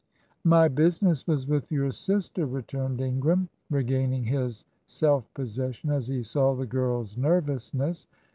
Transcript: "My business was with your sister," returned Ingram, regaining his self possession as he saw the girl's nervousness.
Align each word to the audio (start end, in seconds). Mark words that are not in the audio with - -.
"My 0.43 0.67
business 0.67 1.27
was 1.27 1.45
with 1.45 1.71
your 1.71 1.91
sister," 1.91 2.47
returned 2.47 3.01
Ingram, 3.01 3.49
regaining 3.69 4.23
his 4.23 4.65
self 4.87 5.31
possession 5.35 5.91
as 5.91 6.07
he 6.07 6.23
saw 6.23 6.55
the 6.55 6.65
girl's 6.65 7.17
nervousness. 7.17 8.07